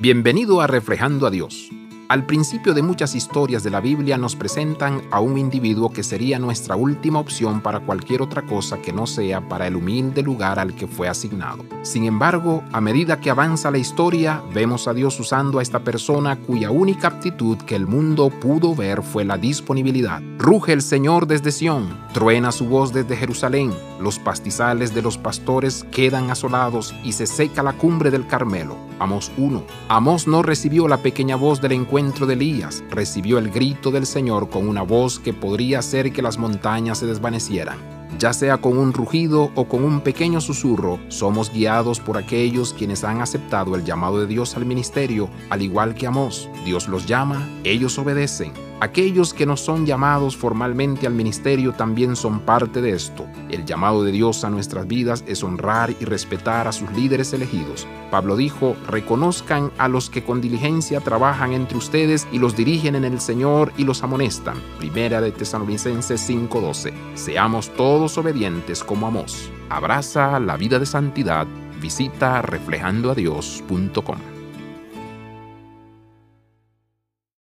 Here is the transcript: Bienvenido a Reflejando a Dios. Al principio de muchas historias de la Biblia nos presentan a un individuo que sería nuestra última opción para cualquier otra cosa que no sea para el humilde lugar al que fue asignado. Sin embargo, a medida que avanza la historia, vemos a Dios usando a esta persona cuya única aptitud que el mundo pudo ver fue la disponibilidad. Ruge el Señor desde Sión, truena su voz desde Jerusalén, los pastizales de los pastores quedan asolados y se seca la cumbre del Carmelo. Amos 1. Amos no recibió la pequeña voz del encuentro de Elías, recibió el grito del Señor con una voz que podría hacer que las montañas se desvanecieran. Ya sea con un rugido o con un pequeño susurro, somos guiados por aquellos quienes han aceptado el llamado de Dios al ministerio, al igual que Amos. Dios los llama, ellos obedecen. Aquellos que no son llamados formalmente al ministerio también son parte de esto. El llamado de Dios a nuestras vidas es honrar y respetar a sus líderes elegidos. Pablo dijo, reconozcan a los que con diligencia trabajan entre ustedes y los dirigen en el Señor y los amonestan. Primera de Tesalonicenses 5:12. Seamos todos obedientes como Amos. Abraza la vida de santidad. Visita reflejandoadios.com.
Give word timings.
Bienvenido 0.00 0.60
a 0.60 0.68
Reflejando 0.68 1.26
a 1.26 1.30
Dios. 1.30 1.70
Al 2.08 2.24
principio 2.24 2.72
de 2.72 2.80
muchas 2.80 3.14
historias 3.14 3.62
de 3.62 3.68
la 3.68 3.82
Biblia 3.82 4.16
nos 4.16 4.34
presentan 4.34 5.02
a 5.10 5.20
un 5.20 5.36
individuo 5.36 5.90
que 5.90 6.02
sería 6.02 6.38
nuestra 6.38 6.74
última 6.74 7.18
opción 7.18 7.60
para 7.60 7.80
cualquier 7.80 8.22
otra 8.22 8.46
cosa 8.46 8.78
que 8.78 8.94
no 8.94 9.06
sea 9.06 9.46
para 9.46 9.66
el 9.66 9.76
humilde 9.76 10.22
lugar 10.22 10.58
al 10.58 10.74
que 10.74 10.86
fue 10.86 11.06
asignado. 11.06 11.66
Sin 11.82 12.04
embargo, 12.04 12.64
a 12.72 12.80
medida 12.80 13.20
que 13.20 13.28
avanza 13.28 13.70
la 13.70 13.76
historia, 13.76 14.42
vemos 14.54 14.88
a 14.88 14.94
Dios 14.94 15.20
usando 15.20 15.58
a 15.58 15.62
esta 15.62 15.80
persona 15.80 16.36
cuya 16.36 16.70
única 16.70 17.08
aptitud 17.08 17.58
que 17.58 17.76
el 17.76 17.86
mundo 17.86 18.30
pudo 18.30 18.74
ver 18.74 19.02
fue 19.02 19.26
la 19.26 19.36
disponibilidad. 19.36 20.22
Ruge 20.38 20.72
el 20.72 20.80
Señor 20.80 21.26
desde 21.26 21.52
Sión, 21.52 21.94
truena 22.14 22.52
su 22.52 22.68
voz 22.68 22.94
desde 22.94 23.18
Jerusalén, 23.18 23.70
los 24.00 24.18
pastizales 24.18 24.94
de 24.94 25.02
los 25.02 25.18
pastores 25.18 25.84
quedan 25.90 26.30
asolados 26.30 26.94
y 27.04 27.12
se 27.12 27.26
seca 27.26 27.62
la 27.62 27.74
cumbre 27.74 28.10
del 28.10 28.26
Carmelo. 28.26 28.76
Amos 28.98 29.30
1. 29.36 29.62
Amos 29.88 30.26
no 30.26 30.42
recibió 30.42 30.88
la 30.88 30.98
pequeña 30.98 31.36
voz 31.36 31.60
del 31.60 31.72
encuentro 31.72 31.97
de 31.98 32.34
Elías, 32.34 32.84
recibió 32.90 33.38
el 33.38 33.50
grito 33.50 33.90
del 33.90 34.06
Señor 34.06 34.50
con 34.50 34.68
una 34.68 34.82
voz 34.82 35.18
que 35.18 35.32
podría 35.32 35.80
hacer 35.80 36.12
que 36.12 36.22
las 36.22 36.38
montañas 36.38 36.98
se 36.98 37.06
desvanecieran. 37.06 37.76
Ya 38.20 38.32
sea 38.32 38.58
con 38.58 38.78
un 38.78 38.92
rugido 38.92 39.50
o 39.56 39.64
con 39.64 39.82
un 39.82 40.00
pequeño 40.00 40.40
susurro, 40.40 41.00
somos 41.08 41.52
guiados 41.52 41.98
por 41.98 42.16
aquellos 42.16 42.72
quienes 42.72 43.02
han 43.02 43.20
aceptado 43.20 43.74
el 43.74 43.84
llamado 43.84 44.20
de 44.20 44.28
Dios 44.28 44.56
al 44.56 44.64
ministerio, 44.64 45.28
al 45.50 45.60
igual 45.60 45.96
que 45.96 46.06
Amos. 46.06 46.48
Dios 46.64 46.86
los 46.86 47.04
llama, 47.04 47.48
ellos 47.64 47.98
obedecen. 47.98 48.67
Aquellos 48.80 49.34
que 49.34 49.44
no 49.44 49.56
son 49.56 49.86
llamados 49.86 50.36
formalmente 50.36 51.08
al 51.08 51.12
ministerio 51.12 51.72
también 51.72 52.14
son 52.14 52.40
parte 52.40 52.80
de 52.80 52.90
esto. 52.90 53.26
El 53.50 53.64
llamado 53.64 54.04
de 54.04 54.12
Dios 54.12 54.44
a 54.44 54.50
nuestras 54.50 54.86
vidas 54.86 55.24
es 55.26 55.42
honrar 55.42 55.92
y 55.98 56.04
respetar 56.04 56.68
a 56.68 56.72
sus 56.72 56.88
líderes 56.92 57.32
elegidos. 57.32 57.88
Pablo 58.12 58.36
dijo, 58.36 58.76
reconozcan 58.86 59.72
a 59.78 59.88
los 59.88 60.10
que 60.10 60.22
con 60.22 60.40
diligencia 60.40 61.00
trabajan 61.00 61.54
entre 61.54 61.76
ustedes 61.76 62.28
y 62.30 62.38
los 62.38 62.54
dirigen 62.56 62.94
en 62.94 63.04
el 63.04 63.20
Señor 63.20 63.72
y 63.76 63.82
los 63.82 64.04
amonestan. 64.04 64.56
Primera 64.78 65.20
de 65.20 65.32
Tesalonicenses 65.32 66.20
5:12. 66.20 66.92
Seamos 67.14 67.70
todos 67.70 68.16
obedientes 68.16 68.84
como 68.84 69.08
Amos. 69.08 69.50
Abraza 69.70 70.38
la 70.38 70.56
vida 70.56 70.78
de 70.78 70.86
santidad. 70.86 71.48
Visita 71.80 72.42
reflejandoadios.com. 72.42 74.37